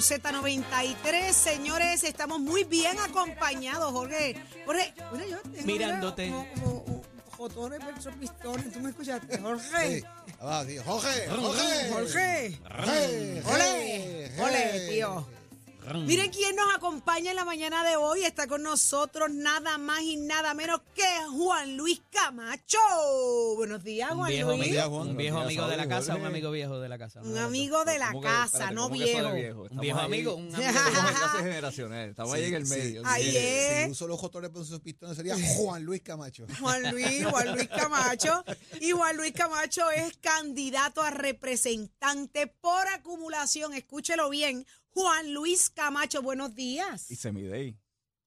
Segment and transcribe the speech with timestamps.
[0.00, 1.32] Por Z93.
[1.32, 4.34] Señores, estamos muy bien acompañados, Jorge.
[4.64, 6.28] Jorge, mira, yo tengo Mirándote.
[6.30, 7.04] como- como- como
[7.36, 8.72] Jotones versus pistones.
[8.72, 10.02] ¿Tú me escuchaste, Jorge?
[10.40, 10.78] Ah, sí.
[10.78, 11.90] Jorge, Jorge.
[11.92, 12.58] Jorge.
[12.62, 13.42] Jorge.
[13.46, 15.26] Ole, ole, tío.
[15.98, 18.22] Miren quién nos acompaña en la mañana de hoy.
[18.22, 21.02] Está con nosotros nada más y nada menos que
[21.32, 22.78] Juan Luis Camacho.
[23.56, 24.78] Buenos días, Juan viejo Luis.
[24.78, 27.20] amigo, un viejo amigo de la casa, un amigo viejo de la casa.
[27.22, 29.66] Un amigo de la casa, no viejo.
[29.70, 30.70] Un viejo amigo, un amigo.
[30.72, 33.02] Clase generacional, estamos ahí en el medio.
[33.04, 33.84] Ahí Si- es.
[33.86, 36.46] Si uso los jotones por sus pistones sería Juan Luis Camacho.
[36.60, 38.44] Juan Luis, Juan Luis Camacho.
[38.80, 43.74] Y Juan Luis Camacho es candidato a representante por acumulación.
[43.74, 44.66] Escúchelo bien.
[44.94, 47.10] Juan Luis Camacho, buenos días.
[47.10, 47.78] Y Semidey.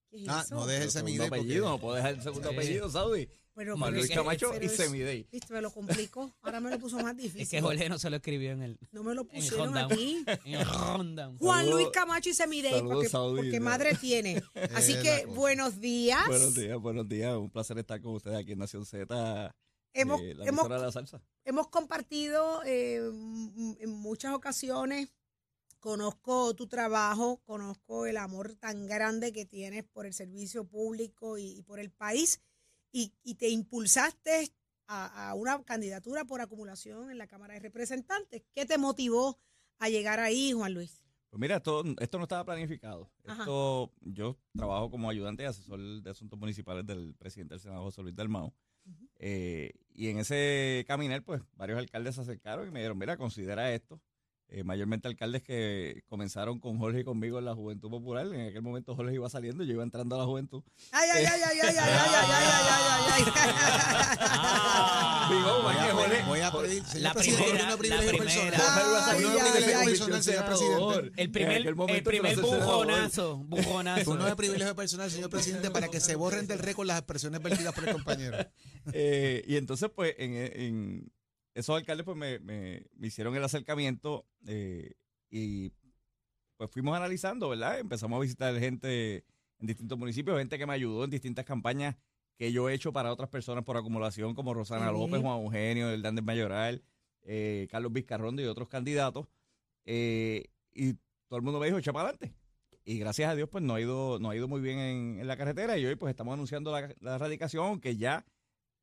[0.09, 0.56] ¿Qué es Ah, eso?
[0.56, 1.42] no deje el Segundo semidey porque...
[1.42, 2.56] apellido, no puedo dejar el segundo Sí.
[2.56, 3.28] apellido, Saudi.
[3.56, 5.28] Pero- Juan pero Luis es que- Camacho pero y es- Semidey.
[5.31, 6.35] Viste, me lo complicó.
[6.41, 7.41] Ahora me lo puso más difícil.
[7.41, 9.68] Es que Jorge no se lo escribió en el, No me lo en el pusieron
[9.68, 9.91] rundown.
[9.91, 10.25] aquí.
[10.46, 11.38] En el rundown.
[11.38, 13.66] Juan Saludos- Luis Camacho y Semidey, saludos, porque, Saudi, porque ¿no?
[13.66, 14.41] madre tiene.
[14.74, 15.35] Así Es que, cosa.
[15.40, 16.28] buenos días.
[16.28, 17.35] Buenos días, buenos días.
[17.35, 19.56] Un placer estar con ustedes aquí en Nación Z,
[19.95, 21.22] Hemos, eh, la hemos, emisora de la salsa.
[21.45, 25.09] hemos compartido eh, m- en muchas ocasiones.
[25.83, 31.57] Conozco tu trabajo, conozco el amor tan grande que tienes por el servicio público y,
[31.57, 32.39] y por el país.
[32.94, 34.53] Y, y te impulsaste
[34.88, 38.44] a, a una candidatura por acumulación en la Cámara de Representantes.
[38.53, 39.41] ¿Qué te motivó
[39.77, 41.03] a llegar ahí, Juan Luis?
[41.29, 43.11] Pues mira, esto, esto no estaba planificado.
[43.25, 43.41] Ajá.
[43.41, 48.03] Esto, yo trabajo como ayudante y asesor de asuntos municipales del presidente del Senado, José
[48.03, 48.53] Luis Dalmau.
[49.15, 53.73] Eh, y en ese caminar, pues varios alcaldes se acercaron y me dijeron, mira, considera
[53.73, 54.01] esto.
[54.56, 58.28] Eh, mayormente alcaldes que comenzaron con Jorge y conmigo en la Juventud Popular.
[58.28, 60.62] En aquel momento Jorge iba saliendo y yo iba entrando a la Juventud.
[60.91, 62.44] Ay, ay, ay, ay, ay, ay, ay, ay,
[63.09, 63.34] ay, ay,
[64.19, 65.28] Ah.
[66.28, 68.59] Voy a, pedir, La primera, la privilegio primera.
[71.16, 74.03] El primer, el primer bujonazo, bujonazo.
[74.03, 77.42] Tú no es privilegio personal, señor presidente, para que se borren del récord las expresiones
[77.42, 78.38] vertidas por el compañero.
[78.92, 81.12] Eh, y entonces, pues, en, en
[81.53, 84.94] esos alcaldes, pues, me, me- me hicieron el acercamiento eh,
[85.30, 85.72] y,
[86.58, 87.80] pues, fuimos analizando, ¿verdad?
[87.80, 89.24] Empezamos a visitar gente
[89.59, 91.96] en distintos municipios, gente que me ayudó en distintas campañas
[92.38, 94.86] que yo he hecho para otras personas por acumulación, como Rosana.
[94.92, 96.84] López, Juan Eugenio, Hernández Mayoral,
[97.22, 99.28] eh, Carlos Vizcarrondo y otros candidatos.
[99.86, 100.94] Eh, y
[101.28, 102.36] todo el mundo me dijo, echa para adelante.
[102.86, 105.28] Y gracias a Dios, pues no ha ido, no ha ido muy bien en, en
[105.28, 105.78] la carretera.
[105.78, 108.25] Y hoy, pues estamos anunciando la, la erradicación, que ya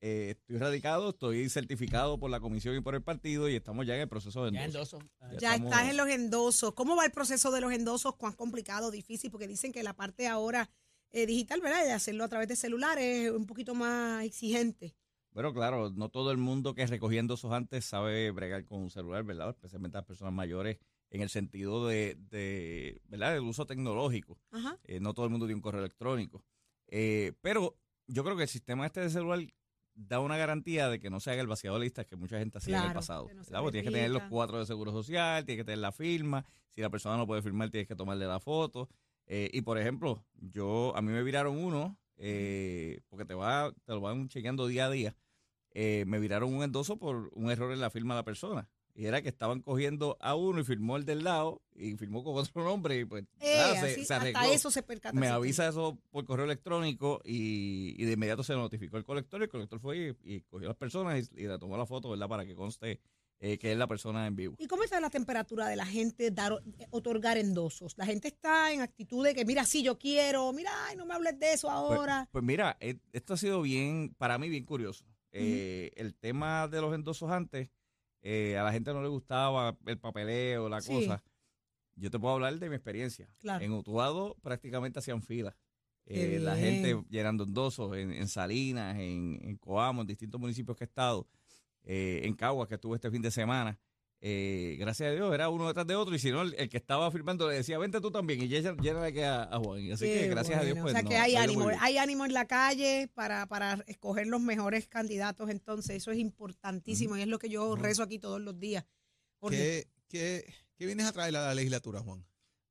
[0.00, 3.94] eh, estoy radicado, estoy certificado por la comisión y por el partido y estamos ya
[3.94, 4.98] en el proceso de Ya endoso.
[4.98, 5.38] endoso.
[5.40, 6.72] Ya estamos- estás en los endosos.
[6.74, 8.16] ¿Cómo va el proceso de los endosos?
[8.16, 9.30] ¿Cuán complicado, difícil?
[9.30, 10.70] Porque dicen que la parte ahora
[11.12, 11.84] eh, digital, ¿verdad?
[11.84, 14.94] De hacerlo a través de celulares es un poquito más exigente.
[15.32, 19.24] Bueno, claro, no todo el mundo que recogía endosos antes sabe bregar con un celular,
[19.24, 19.50] ¿verdad?
[19.50, 20.78] Especialmente las personas mayores
[21.10, 23.32] en el sentido de, de ¿verdad?
[23.34, 24.38] Del uso tecnológico.
[24.52, 24.78] Ajá.
[24.84, 26.44] Eh, no todo el mundo tiene un correo electrónico.
[26.86, 27.76] Eh, pero
[28.06, 29.40] yo creo que el sistema este de celular
[30.08, 32.58] da una garantía de que no se haga el vaciado de listas que mucha gente
[32.58, 33.26] hacía en el Claro, pasado.
[33.26, 33.62] que no se ¿verdad?
[33.62, 36.44] Porque tienes que tener los cuatro de seguro social, tienes que tener la firma.
[36.70, 38.88] Si la persona no puede firmar, tienes que tomarle la foto.
[39.26, 43.92] Eh, y por ejemplo, yo a mí me viraron uno, eh, porque te va, te
[43.92, 45.16] lo van chequeando día a día.
[45.72, 48.68] eh, me viraron un endoso por un error en la firma de la persona.
[48.94, 52.36] Y era que estaban cogiendo a uno y firmó el del lado y firmó con
[52.36, 54.38] otro nombre y pues Eh, nada, se, así- se arregló.
[54.40, 55.18] hasta eso se percata.
[55.18, 59.44] me avisa eso por correo electrónico y, y de inmediato se notificó el colector y
[59.44, 62.10] el colector fue y, y cogió a las personas y, y le tomó la foto,
[62.10, 62.28] ¿verdad?
[62.28, 63.00] Para que conste
[63.42, 64.54] eh, que es la persona en vivo.
[64.58, 66.60] ¿Y cómo está la temperatura de la gente dar,
[66.90, 67.94] otorgar endosos?
[67.96, 71.14] La gente está en actitud de que, mira, sí, yo quiero, mira, ay, no me
[71.14, 72.28] hables de eso Pues- ahora.
[72.32, 75.06] Pues, mira, eh, esto ha sido bien, para mí bien curioso.
[75.32, 77.70] Eh, El tema de los endosos antes,
[78.22, 80.92] eh, a la gente no le gustaba el papeleo, la Sí.
[80.92, 81.22] cosa.
[81.96, 83.28] Yo te puedo hablar de mi experiencia.
[83.38, 83.64] Claro.
[83.64, 85.54] En Utuado prácticamente hacían filas.
[86.06, 90.84] Eh, la gente llenando endosos en, en Salinas, en, en Coamo, en distintos municipios que
[90.84, 91.28] he estado,
[91.84, 93.78] eh, en Caguas, que estuve este fin de semana.
[94.22, 96.76] Eh, gracias a Dios, era uno detrás de otro, y si no, el, el que
[96.76, 99.90] estaba firmando le decía, vente tú también, y llena, llénale que a, a Juan.
[99.92, 102.26] Así Qué que gracias a Dios, pues O sea, no, que hay ánimo, hay ánimo
[102.26, 107.28] en la calle para, para escoger los mejores candidatos, entonces eso es importantísimo y es
[107.28, 108.84] lo que yo rezo aquí todos los días.
[109.48, 110.44] ¿Qué, qué,
[110.76, 112.22] qué vienes a traer a la legislatura, Juan?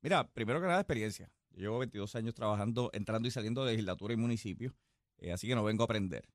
[0.01, 1.31] Mira, primero que nada, experiencia.
[1.49, 4.75] Yo llevo 22 años trabajando, entrando y saliendo de legislatura y municipio,
[5.17, 6.29] eh, así que no vengo a aprender.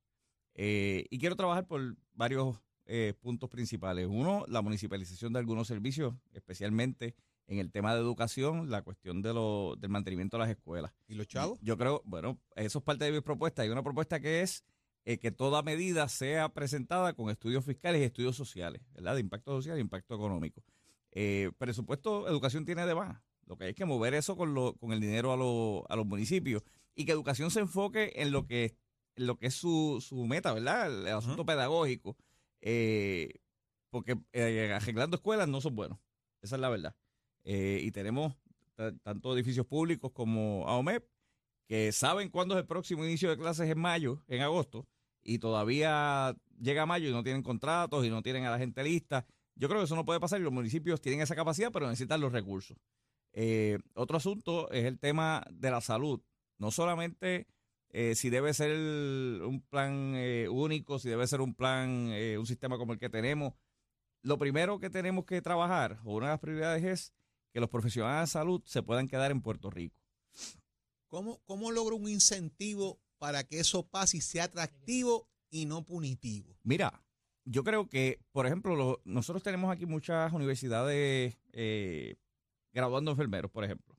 [0.54, 4.06] Eh, y quiero trabajar por varios eh, puntos principales.
[4.08, 7.14] Uno, la municipalización de algunos servicios, especialmente
[7.46, 10.92] en el tema de educación, la cuestión de lo, del mantenimiento de las escuelas.
[11.06, 11.58] ¿Y los chavos?
[11.60, 13.62] Yo creo, bueno, eso es parte de mi propuesta.
[13.62, 14.64] Hay una propuesta que es
[15.04, 19.14] eh, que toda medida sea presentada con estudios fiscales y estudios sociales, ¿verdad?
[19.14, 20.62] De impacto social e impacto económico.
[21.12, 23.20] Eh, presupuesto, educación tiene de más.
[23.46, 26.06] Lo que hay que mover eso con, lo, con el dinero a, lo- a los
[26.06, 26.62] municipios
[26.94, 28.74] y que educación se enfoque en lo que,
[29.16, 30.86] en lo que es su, su meta, ¿verdad?
[30.86, 32.16] El, el asunto pedagógico.
[32.66, 33.28] Eh,
[33.90, 35.98] porque eh, arreglando escuelas no son buenos.
[36.40, 36.96] Esa es la verdad.
[37.44, 38.34] Eh, y tenemos
[38.74, 41.04] ta- tanto edificios públicos como AOMEP
[41.68, 44.86] que saben cuándo es el próximo inicio de clases en mayo, en agosto,
[45.22, 49.26] y todavía llega mayo y no tienen contratos y no tienen a la gente lista.
[49.54, 52.20] Yo creo que eso no puede pasar y los municipios tienen esa capacidad, pero necesitan
[52.20, 52.76] los recursos.
[53.32, 56.20] Eh, otro asunto es el tema de la salud.
[56.58, 57.46] No solamente
[57.94, 62.46] eh, si debe ser un plan eh, único, si debe ser un plan, eh, un
[62.46, 63.54] sistema como el que tenemos.
[64.22, 67.14] Lo primero que tenemos que trabajar, o una de las prioridades es
[67.52, 69.96] que los profesionales de salud se puedan quedar en Puerto Rico.
[71.08, 76.56] ¿Cómo, ¿Cómo logro un incentivo para que eso pase y sea atractivo y no punitivo?
[76.64, 77.04] Mira,
[77.44, 81.38] yo creo que, por ejemplo, lo- nosotros tenemos aquí muchas universidades
[82.72, 83.94] graduando enfermeros, por ejemplo.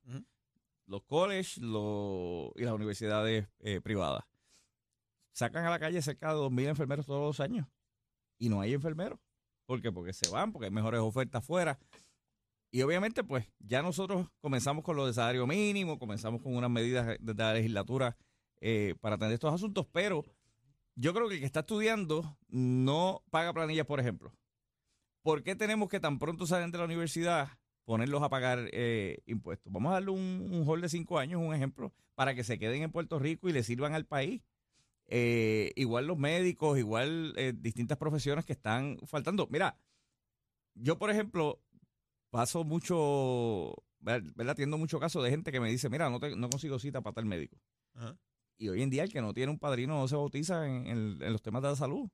[0.87, 4.23] Los colleges y las universidades eh, privadas.
[5.33, 7.67] Sacan a la calle cerca de 2.000 enfermeros todos los años
[8.37, 9.19] y no hay enfermeros.
[9.65, 9.91] ¿Por qué?
[9.91, 11.79] Porque se van, porque hay mejores ofertas afuera.
[12.71, 17.17] Y obviamente, pues, ya nosotros comenzamos con lo de salario mínimo, comenzamos con unas medidas
[17.19, 18.17] desde la legislatura
[18.61, 20.23] eh, para atender estos asuntos, pero
[20.95, 24.33] yo creo que el que está estudiando no paga planillas, por ejemplo.
[25.23, 27.49] ¿Por qué tenemos que tan pronto salen de la universidad
[27.85, 29.71] ponerlos a pagar eh, impuestos?
[29.71, 32.81] Vamos a darle un, un hold de cinco años, un ejemplo, para que se queden
[32.83, 34.41] en Puerto Rico y le sirvan al país.
[35.07, 39.47] Eh, igual los médicos, igual eh, distintas profesiones que están faltando.
[39.51, 39.77] Mira,
[40.73, 41.61] yo, por ejemplo,
[42.31, 44.53] paso mucho, ver- ¿verdad?
[44.53, 47.13] Atiendo mucho caso de gente que me dice, mira, no, te- no consigo cita para
[47.13, 47.55] tal médico.
[47.93, 48.17] Ajá.
[48.57, 51.17] Y hoy en día el que no tiene un padrino no se bautiza en, en-
[51.21, 52.09] en los temas de la salud.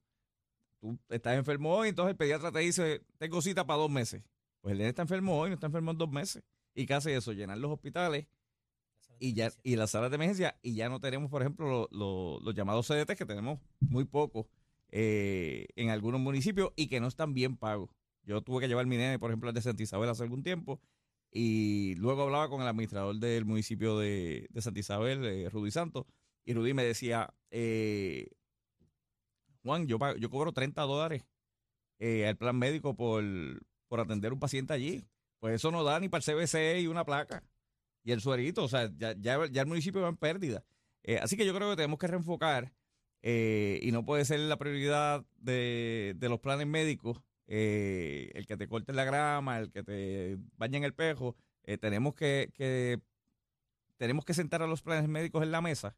[0.80, 4.24] Tú estás enfermo hoy, entonces el pediatra te dice, tengo cita para dos meses.
[4.62, 6.44] Pues el nene está enfermo hoy, no está enfermo en dos meses.
[6.76, 7.34] ¿Y qué hace eso?
[7.34, 8.28] Llenar los hospitales
[9.20, 12.40] y ya y las salas de emergencia y ya no tenemos, por ejemplo, lo- lo-
[12.42, 14.46] los llamados CDT que tenemos muy pocos
[14.90, 17.90] eh, en algunos municipios y que no están bien pagos.
[18.24, 20.80] Yo tuve que llevar mi nene, por ejemplo, al de Santa Isabel hace algún tiempo
[21.32, 26.06] y luego hablaba con el administrador del municipio de, de Santa Isabel, eh, Rudy Santos,
[26.46, 28.30] y Rudy me decía, eh,
[29.64, 31.24] Juan, yo, pago- yo cobro 30 dólares
[32.28, 33.24] al plan médico por,
[33.92, 35.04] por atender un paciente allí.
[35.40, 37.44] Pues eso no da ni para el CBC y una placa.
[38.06, 40.64] Y el suerito, o sea, ya, ya, el municipio va en pérdida.
[41.04, 42.72] Eh, así que yo creo que tenemos que reenfocar
[43.22, 48.70] eh, y no puede ser la prioridad de, los planes médicos eh, el que te
[48.70, 51.36] corten la grama, el que te bañen el pejo.
[51.82, 53.02] Tenemos que, que
[53.98, 55.98] tenemos que sentar a los planes médicos en la mesa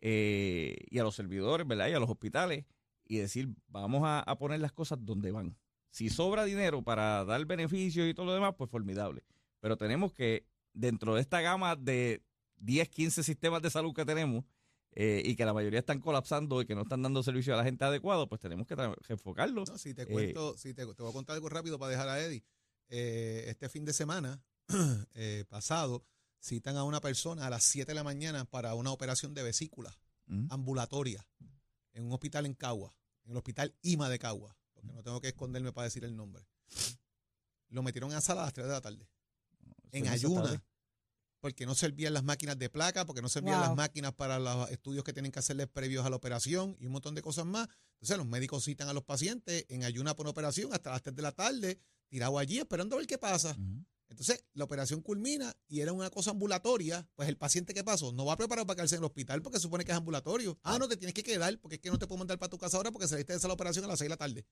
[0.00, 1.88] y a los servidores, ¿verdad?
[1.88, 2.64] Y a los hospitales
[3.04, 5.58] y decir, vamos a poner las cosas donde van.
[5.92, 9.22] Si sobra dinero para dar beneficios y todo lo demás, pues formidable.
[9.60, 12.24] Pero tenemos que, dentro de esta gama de
[12.56, 14.44] 10, 15 sistemas de salud que tenemos,
[14.94, 17.64] eh, y que la mayoría están colapsando y que no están dando servicio a la
[17.64, 18.74] gente adecuado, pues tenemos que
[19.08, 19.64] enfocarlo.
[19.66, 22.08] No, si te Eh, cuento, si te, te voy a contar algo rápido para dejar
[22.08, 22.42] a Eddie.
[22.88, 24.42] Eh, este fin de semana
[25.14, 26.04] eh, pasado
[26.40, 29.96] citan a una persona a las 7 de la mañana para una operación de vesícula
[30.26, 30.46] Mm.
[30.50, 31.26] ambulatoria
[31.92, 32.94] en un hospital en Cagua,
[33.24, 36.44] en el hospital IMA de Cagua, porque no tengo que esconderme para decir el nombre.
[37.70, 39.08] Lo metieron a sala a las 3 de la tarde,
[39.92, 40.44] en Eso no se ayuna.
[40.46, 40.60] sabe.
[41.40, 43.66] porque no servían las máquinas de placa, porque no servían Wow.
[43.68, 46.92] las máquinas para los estudios que tienen que hacerles previos a la operación y un
[46.92, 47.66] montón de cosas más.
[47.94, 51.16] Entonces los médicos citan a los pacientes en ayuna por una operación hasta las 3
[51.16, 53.56] de la tarde, tirado allí esperando a ver qué pasa.
[54.12, 58.12] Entonces, la operación culmina y era una cosa ambulatoria, pues el paciente ¿qué pasó?
[58.12, 60.58] No va preparado para quedarse en el hospital porque supone que es ambulatorio.
[60.62, 62.58] Ah, no, te tienes que quedar porque es que no te puedo mandar para tu
[62.58, 64.46] casa ahora porque saliste de esa operación a las 6 de la tarde.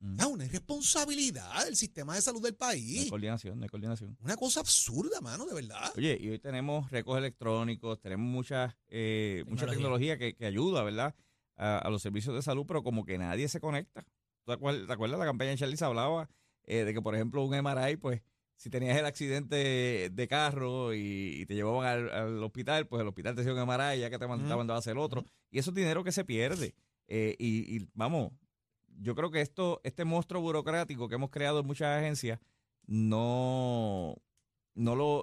[0.00, 0.14] Ujú.
[0.18, 3.08] Ah, una irresponsabilidad del sistema de salud del No hay país.
[3.10, 4.16] coordinación, no hay coordinación.
[4.20, 5.92] Una cosa absurda, mano, de verdad.
[5.96, 9.76] Oye, y hoy tenemos récords electrónicos, tenemos mucha, eh, mucha Tecnología.
[9.76, 11.14] tecnología que, que ayuda, ¿verdad?
[11.56, 14.04] A, a los servicios de salud, pero como que nadie se conecta.
[14.44, 16.30] ¿Te acuerdas, te acuerdas la campaña de Charlie se hablaba
[16.64, 18.22] eh, de que, por ejemplo, un MRI, pues,
[18.58, 23.06] si tenías el accidente de carro y, y te llevaban al, al hospital, pues el
[23.06, 25.24] hospital te hacía un MRI ya que te mandaban a hacer otro.
[25.48, 26.74] Y eso es dinero que se pierde.
[27.06, 28.32] Eh, y, y, vamos,
[28.98, 32.40] yo creo que esto, este monstruo burocrático que hemos creado en muchas agencias
[32.84, 34.16] no,
[34.74, 35.22] no lo,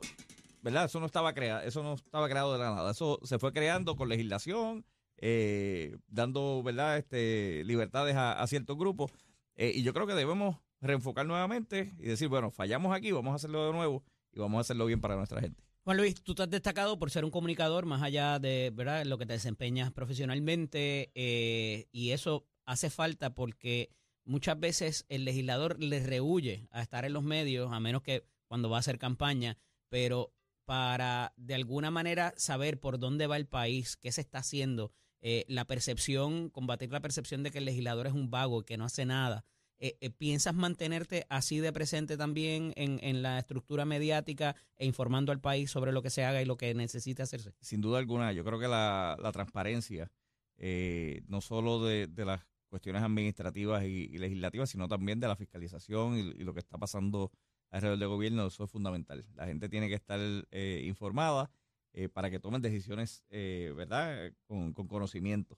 [0.61, 0.85] ¿verdad?
[0.85, 2.91] Eso no estaba creado, eso no estaba creado de la nada.
[2.91, 4.85] Eso se fue creando con legislación,
[5.17, 6.97] eh, dando, ¿verdad?
[6.97, 9.11] Este, libertades a, a ciertos grupos.
[9.57, 13.35] Eh, y yo creo que debemos reenfocar nuevamente y decir, bueno, fallamos aquí, vamos a
[13.35, 15.63] hacerlo de nuevo y vamos a hacerlo bien para nuestra gente.
[15.83, 19.05] Juan Luis, tú te has destacado por ser un comunicador más allá de ¿verdad?
[19.05, 23.91] lo que te desempeñas profesionalmente eh, y eso hace falta porque
[24.23, 28.69] muchas veces el legislador le rehuye a estar en los medios, a menos que cuando
[28.69, 29.57] va a hacer campaña,
[29.89, 30.33] pero
[30.65, 34.91] para de alguna manera saber por dónde va el país, qué se está haciendo,
[35.21, 38.77] eh, la percepción, combatir la percepción de que el legislador es un vago y que
[38.77, 39.45] no hace nada.
[39.77, 45.33] Eh, eh, ¿Piensas mantenerte así de presente también en, en la estructura mediática e informando
[45.33, 47.53] al país sobre lo que se haga y lo que necesita hacerse?
[47.59, 50.09] sin duda alguna, yo creo que la, la transparencia,
[50.57, 56.17] eh, no solo de, de las cuestiones administrativas y, legislativas, sino también de la fiscalización
[56.17, 57.31] y, lo que está pasando
[57.69, 59.25] alrededor del gobierno, eso es fundamental.
[59.35, 60.19] La gente tiene que estar
[60.51, 61.51] eh, informada
[61.91, 65.57] eh, para que tomen decisiones, ¿verdad?, con, con conocimiento.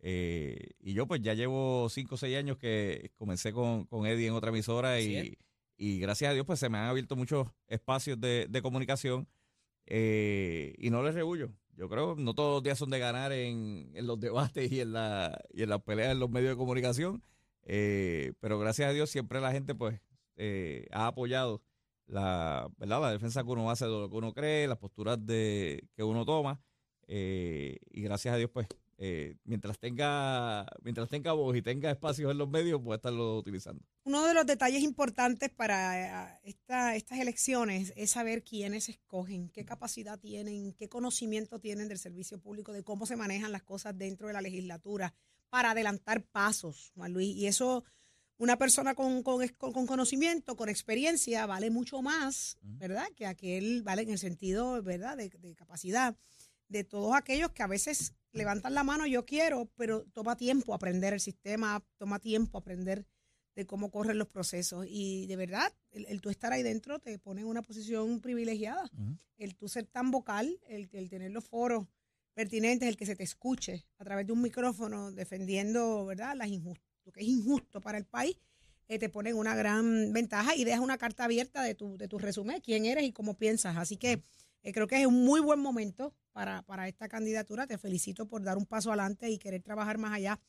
[0.00, 4.28] Eh, y yo pues ya llevo cinco o seis años que comencé con, con Eddie
[4.28, 5.38] en otra emisora y,
[5.76, 9.26] y gracias a Dios pues se me han abierto muchos espacios de, de comunicación
[9.86, 11.50] eh, y no les rehuyo.
[11.76, 14.92] Yo creo no todos los días son de ganar en, en los debates y en,
[14.92, 17.22] la, y en las peleas en los medios de comunicación,
[17.64, 20.00] eh, pero gracias a Dios siempre la gente pues
[20.36, 21.62] eh, ha apoyado
[22.06, 23.00] la, ¿verdad?
[23.00, 26.24] la defensa que uno hace de lo que uno cree, las posturas de, que uno
[26.24, 26.60] toma
[27.08, 32.30] eh, y gracias a Dios pues eh, mientras tenga mientras tenga voz y tenga espacios
[32.30, 33.82] en los medios puede estarlo utilizando.
[34.04, 39.64] Uno de los detalles importantes para eh, esta- estas elecciones es saber quiénes escogen, qué
[39.64, 44.28] capacidad tienen, qué conocimiento tienen del servicio público, de cómo se manejan las cosas dentro
[44.28, 45.12] de la legislatura
[45.50, 47.36] para adelantar pasos, Juan Luis.
[47.36, 47.84] Y eso,
[48.38, 53.06] una persona con, con, con conocimiento, con experiencia, vale mucho más, ¿verdad?
[53.14, 56.16] Que aquel, vale en el sentido, ¿verdad?, de, de capacidad
[56.68, 61.12] de todos aquellos que a veces levantan la mano, yo quiero, pero toma tiempo aprender
[61.12, 63.06] el sistema, toma tiempo aprender
[63.54, 64.86] de cómo corren los procesos.
[64.88, 68.90] Y de verdad, el, el tú estar ahí dentro te pone en una posición privilegiada.
[69.38, 71.86] El tú ser tan vocal, el, el tener los foros
[72.34, 77.12] pertinentes, el que se te escuche a través de un micrófono defendiendo, ¿verdad?, las lo
[77.12, 78.36] que es injusto para el país,
[78.88, 82.08] eh, te pone en una gran ventaja y deja una carta abierta de tu, de
[82.08, 83.76] tu resumen, quién eres y cómo piensas.
[83.76, 84.22] Así que
[84.62, 87.66] eh, creo que es un muy buen momento para, para esta candidatura.
[87.66, 90.40] Te felicito por dar un paso adelante y querer trabajar más allá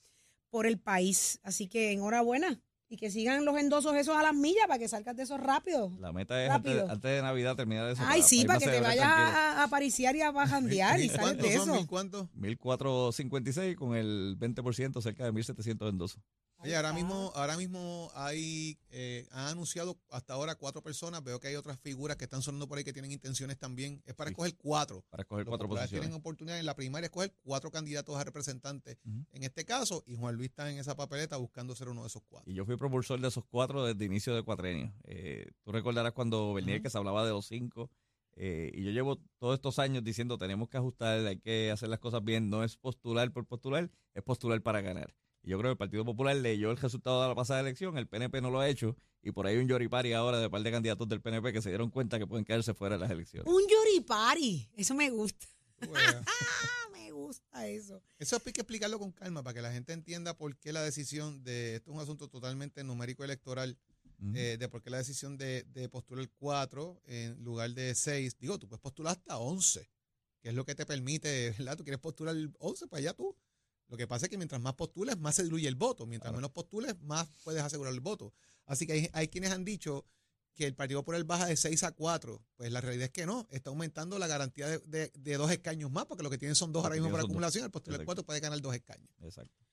[0.50, 1.40] por el país.
[1.44, 2.60] Así que enhorabuena
[2.90, 5.92] y que sigan los endosos esos a las millas para que salgas de esos rápido.
[6.00, 6.90] La meta es antes, Rápido.
[6.90, 8.02] antes de Navidad terminar eso.
[8.06, 11.22] Ay, sí, para que te vayas a, a pariciar y a bajandear y ¿Mil sales
[11.22, 11.64] cuántos de son?
[11.70, 11.76] eso.
[11.76, 12.28] ¿Mil cuántos?
[12.36, 16.22] 1456 con el 20%, cerca de 1700 endosos.
[16.60, 21.24] Oye, ahora mismo, ahora mismo hay, eh, han anunciado hasta ahora cuatro personas.
[21.24, 24.02] Veo que hay otras figuras que están sonando por ahí que tienen intenciones también.
[24.06, 24.34] Es para Sí.
[24.34, 25.06] escoger cuatro.
[25.10, 26.02] Para escoger Los cuatro posiciones.
[26.02, 30.04] tienen oportunidad en la primaria escoger cuatro candidatos a representantes en este caso.
[30.08, 32.52] Y Juan Luis está en esa papeleta buscando ser uno de esos cuatro.
[32.52, 34.92] Y yo fui propulsor de esos cuatro desde inicio de cuatrenio.
[35.04, 37.92] Eh, tú recordarás cuando Bernier que se hablaba de los cinco.
[38.40, 41.98] eh, y yo llevo todos estos años diciendo tenemos que ajustar, hay que hacer las
[42.00, 42.50] cosas bien.
[42.52, 45.12] No es postular por postular, es postular para ganar.
[45.48, 48.42] Yo creo que el Partido Popular leyó el resultado de la pasada elección, el PNP
[48.42, 48.98] no lo ha hecho.
[49.24, 51.70] Y por ahí hay un yoripari ahora de par de candidatos del PNP que se
[51.70, 53.52] dieron cuenta que pueden quedarse fuera de las elecciones.
[53.52, 54.70] Un yoripari.
[54.76, 55.48] Eso me gusta.
[55.94, 56.22] Ah,
[56.92, 58.04] me gusta eso.
[58.20, 61.42] Eso hay que explicarlo con calma para que la gente entienda por qué la decisión
[61.46, 63.78] de, esto es un asunto totalmente numérico electoral,
[64.34, 68.38] eh, de por qué la decisión de, de postular 4 en lugar de 6.
[68.38, 69.90] Digo, tú puedes postular hasta 11,
[70.42, 71.78] que es lo que te permite, ¿verdad?
[71.78, 73.34] Tú quieres postular 11 para allá tú.
[73.90, 76.06] Lo que pasa es que mientras más postules, más se diluye el voto.
[76.06, 76.38] Mientras Claro.
[76.40, 78.34] menos postules, más puedes asegurar el voto.
[78.66, 80.06] Así que hay, hay quienes han dicho
[80.54, 82.44] que el Partido Popular baja de 6 a 4.
[82.56, 85.92] Pues la realidad es que no, está aumentando la garantía de, de- de dos escaños
[85.92, 88.08] más, porque lo que tienen son dos ahora mismo por acumulación, el postular Exacto.
[88.08, 89.10] 4 puede ganar dos escaños.
[89.22, 89.64] Exacto.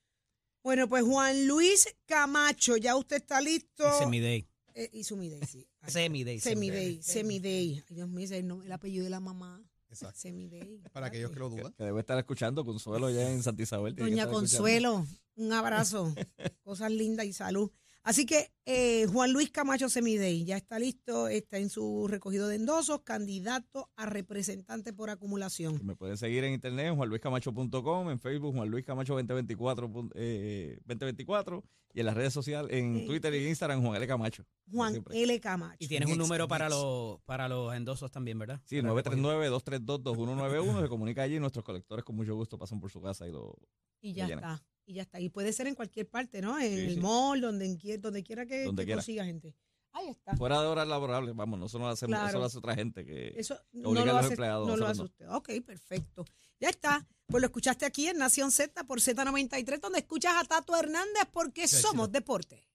[0.62, 3.84] Bueno, pues Juan Luis Camacho, ya usted está listo.
[3.86, 4.48] Y Semiday.
[4.76, 5.68] Eh, y su Midey, sí.
[5.80, 6.40] Ay, Semiday.
[6.40, 7.74] Semidey, Semidey.
[7.88, 9.62] Ay, Dios mío, ese es el, nom- el apellido de la mamá.
[9.88, 10.18] Exacto.
[10.18, 10.82] Semidey.
[10.92, 11.72] Para aquellos que lo dudan.
[11.72, 13.94] Que debe estar escuchando Consuelo ya en Santa Isabel.
[13.94, 14.38] que Doña escuchando.
[14.38, 16.14] Consuelo, un abrazo.
[16.64, 17.70] Cosas lindas y salud.
[18.06, 22.56] Así que eh, Juan Luis Camacho Semidey ya está listo, está en su recogido de
[22.56, 25.80] endosos, candidato a representante por acumulación.
[25.82, 30.78] Me pueden seguir en internet en juanluiscamacho.com, en Facebook Juan Luis Camacho 2024, pun- eh,
[30.84, 34.06] 2024 y en las redes sociales, en Eh, Twitter y Instagram Juan L.
[34.06, 34.44] Camacho.
[34.70, 35.02] Juan.
[35.10, 35.40] L.
[35.40, 35.76] Camacho.
[35.78, 38.60] Y tienes un número para los, para los endosos también, ¿verdad?
[38.66, 39.18] Sí, Para recoger.
[39.18, 40.82] 939-232-2191.
[40.82, 41.38] se comunica allí.
[41.40, 43.56] Nuestros colectores con mucho gusto pasan por su casa y lo.
[44.02, 44.62] Y ya está.
[44.86, 45.18] Y ya está.
[45.20, 46.58] Y puede ser en cualquier parte, ¿no?
[46.58, 47.00] En Sí, el sí.
[47.00, 48.98] mall, donde, quiera, donde quiera que, Donde que quiera.
[49.00, 49.54] consiga gente.
[49.92, 50.36] Ahí está.
[50.36, 52.28] Fuera de horas laborables, vamos, no solo lo hacemos, Claro.
[52.28, 53.32] eso lo hace otra gente que.
[53.36, 55.26] Eso no obliga lo a los hace, empleados, no lo hace usted.
[55.30, 56.24] Ok, perfecto.
[56.60, 57.06] Ya está.
[57.26, 61.66] Pues lo escuchaste aquí en Nación Z por Z93, donde escuchas a Tato Hernández porque
[61.68, 62.66] somos deporte.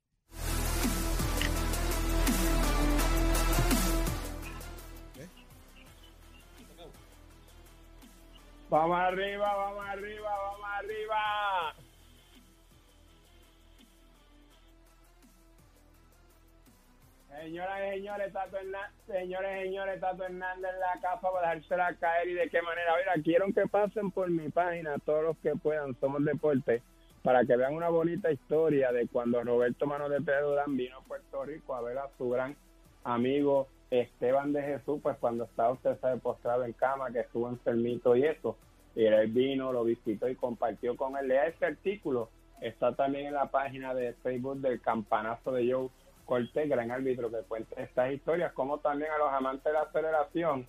[8.69, 11.75] Vamos arriba, vamos arriba, vamos arriba.
[17.41, 21.95] Señoras y señores, Tato Hernández, señores y señores, Tato Hernández en la casa para dejársela
[21.95, 22.93] caer y de qué manera.
[22.97, 26.81] Mira, quiero que pasen por mi página todos los que puedan, Somos Deporte,
[27.23, 31.03] para que vean una bonita historia de cuando Roberto Mano de Pedro Durán vino a
[31.03, 32.57] Puerto Rico a ver a su gran
[33.05, 38.17] amigo Esteban de Jesús, pues cuando estaba usted sabe postrado en cama, que estuvo enfermito
[38.17, 38.57] y eso.
[38.95, 41.29] Y él vino, lo visitó y compartió con él.
[41.29, 42.29] Lea este artículo,
[42.59, 45.89] está también en la página de Facebook del campanazo de Joe
[46.29, 50.67] Cortés, gran árbitro que cuenta estas historias, como también a los amantes de la aceleración.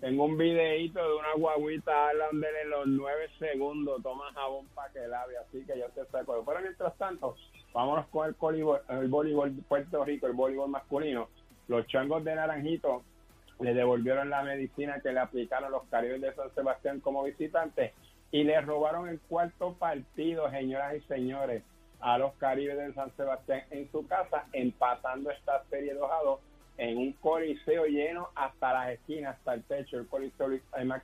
[0.00, 5.38] Tengo un videíto de una guaguita hablándole los nueve segundos, toma jabón para que lave,
[5.38, 6.42] así que yo te saco.
[6.44, 7.36] Pero mientras tanto,
[7.72, 11.28] vámonos con el, colibor- el voleibol de Puerto Rico, el voleibol masculino.
[11.68, 13.04] Los changos de Naranjito
[13.60, 17.92] le devolvieron la medicina que le aplicaron los Caribes de San Sebastián como visitantes
[18.32, 21.62] y le robaron el cuarto partido, señoras y señores,
[22.00, 26.40] a los Caribes de San Sebastián en su casa, empatando esta serie 2 a 2
[26.78, 31.02] en un coliseo lleno hasta las esquinas, hasta el techo, el coliseo Luis Aymar.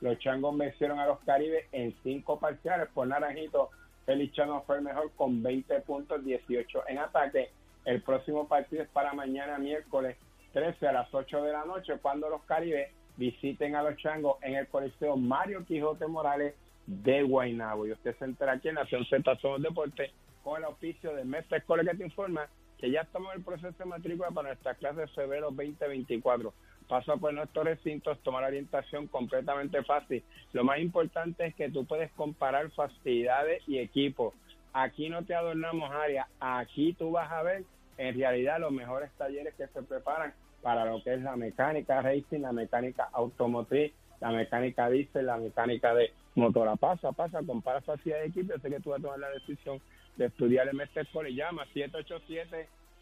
[0.00, 3.70] Los changos vencieron a los Caribes en cinco parciales por Naranjito.
[4.06, 7.50] Félix Chano fue el mejor con 20 puntos, 18 en ataque.
[7.84, 10.16] El próximo partido es para mañana miércoles
[10.52, 14.54] 13 a las 8 de la noche cuando los Caribes visiten a los Changos en
[14.54, 16.54] el Coliseo Mario Quijote Morales
[16.88, 17.86] de Guaynabo.
[17.86, 20.10] Y usted se entera aquí en Nación Z Somos Deporte
[20.42, 22.48] con el auspicio de Mestre Escuela que te informa
[22.78, 26.54] que ya estamos en el proceso de matrícula para nuestra clase de febrero 2024.
[26.88, 30.24] Pasa por nuestros recintos, tomar orientación completamente fácil.
[30.52, 34.32] Lo más importante es que tú puedes comparar facilidades y equipos.
[34.72, 37.64] Aquí no te adornamos área, aquí tú vas a ver
[37.98, 42.40] en realidad los mejores talleres que se preparan para lo que es la mecánica racing,
[42.40, 46.76] la mecánica automotriz, la mecánica diésel, la mecánica de motora.
[46.76, 48.52] Pasa, pasa, compara facilidad de equipo.
[48.54, 49.80] Yo sé que tú vas a tomar la decisión
[50.16, 51.64] de estudiar el Mestre School y llama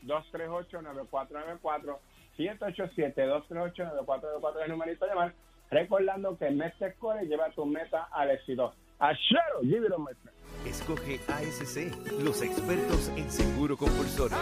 [0.04, 1.98] 787-238-9494.
[2.38, 5.34] 787-238-9494 es el numerito a llamar.
[5.70, 8.74] Recordando que Mestre School lleva tu meta al éxito.
[8.98, 10.16] Friend.
[10.64, 14.36] Escoge ASC, los expertos en seguro compulsorio.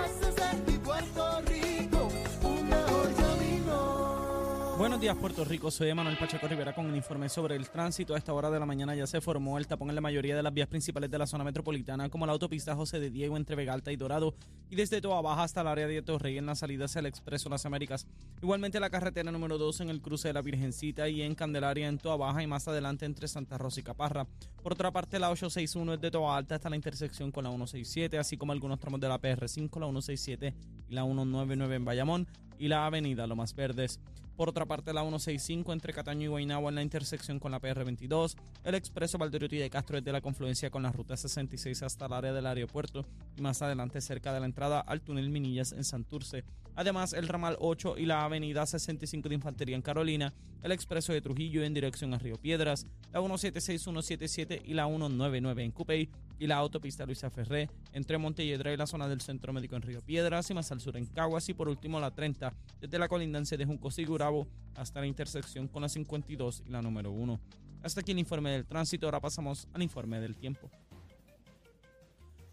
[4.76, 5.70] Buenos días, Puerto Rico.
[5.70, 8.12] Soy Emanuel Pacheco Rivera con el informe sobre el tránsito.
[8.12, 10.42] A esta hora de la mañana ya se formó el tapón en la mayoría de
[10.42, 13.72] las vías principales de la zona metropolitana, como la autopista José de Diego entre Vega
[13.72, 14.34] Alta y Dorado,
[14.68, 17.48] y desde Toa Baja hasta el área de Torrey en la salida hacia el Expreso
[17.48, 18.08] Las Américas.
[18.42, 21.98] Igualmente la carretera número 2 en el cruce de la Virgencita y en Candelaria en
[21.98, 24.26] Toa Baja y más adelante entre Santa Rosa y Caparra.
[24.60, 28.18] Por otra parte, la 861 es de Toa Alta hasta la intersección con la 167,
[28.18, 30.52] así como algunos tramos de la PR5, la 167
[30.88, 34.00] y la 199 en Bayamón y la avenida Lomas Verdes.
[34.36, 38.34] Por otra parte, la 165 entre Cataño y Guaynabo en la intersección con la PR22,
[38.64, 42.32] el expreso Valderotti de Castro desde la confluencia con la ruta 66 hasta el área
[42.32, 46.42] del aeropuerto y más adelante cerca de la entrada al túnel Minillas en Santurce.
[46.76, 50.32] Además, el ramal 8 y la avenida 65 de Infantería en Carolina,
[50.62, 55.62] el expreso de Trujillo en dirección a Río Piedras, la 176, 177 y la 199
[55.62, 56.08] en Cupey
[56.38, 60.00] y la autopista Luisa Ferré entre Montelledra y la zona del Centro Médico en Río
[60.00, 63.56] Piedras y más al sur en Caguas y por último la 30 desde la colindancia
[63.56, 67.40] de Junco Sigurabo hasta la intersección con la 52 y la número 1.
[67.84, 70.70] Hasta aquí el informe del tránsito, ahora pasamos al informe del tiempo.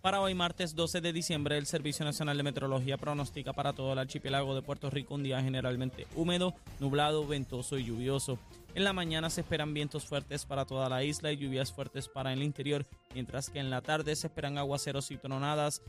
[0.01, 3.99] Para hoy, martes 12 de diciembre, el Servicio Nacional de Meteorología pronostica para todo el
[3.99, 8.39] archipiélago de Puerto Rico un día generalmente húmedo, nublado, ventoso y lluvioso.
[8.73, 12.33] En la mañana se esperan vientos fuertes para toda la isla y lluvias fuertes para
[12.33, 15.83] el interior, mientras que en la tarde se esperan aguaceros y tronadas,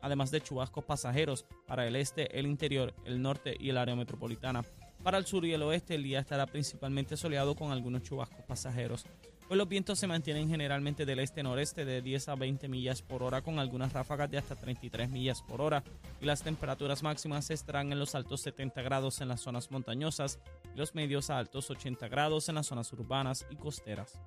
[0.00, 4.64] además de chubascos pasajeros para el este, el interior, el norte y el área metropolitana.
[5.04, 9.06] Para el sur y el oeste, el día estará principalmente soleado con algunos chubascos pasajeros.
[9.52, 13.42] Hoy los vientos se mantienen generalmente del este-noreste de 10 a 20 millas por hora
[13.42, 15.84] con algunas ráfagas de hasta 33 millas por hora
[16.22, 20.38] y las temperaturas máximas estarán en los altos 70 grados en las zonas montañosas
[20.74, 24.18] y los medios a altos 80 grados en las zonas urbanas y costeras.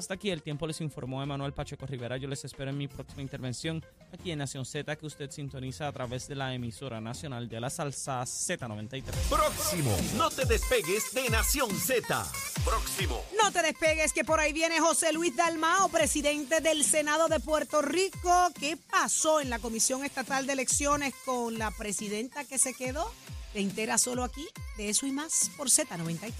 [0.00, 2.16] Hasta aquí el tiempo les informó Emanuel Pacheco Rivera.
[2.16, 5.92] Yo les espero en mi próxima intervención aquí en Nación Z que usted sintoniza a
[5.92, 9.02] través de la emisora nacional de la salsa Z93.
[9.28, 9.94] Próximo.
[10.16, 12.26] No te despegues de Nación Z.
[12.64, 13.22] Próximo.
[13.38, 17.82] No te despegues que por ahí viene José Luis Dalmao, presidente del Senado de Puerto
[17.82, 18.50] Rico.
[18.58, 23.12] ¿Qué pasó en la Comisión Estatal de Elecciones con la presidenta que se quedó?
[23.52, 26.32] Te entera solo aquí de eso y más por Z93.